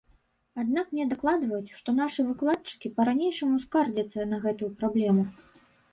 [0.61, 5.23] Аднак мне дакладваюць, што нашы выкладчыкі па-ранейшаму скардзяцца на гэтую праблему.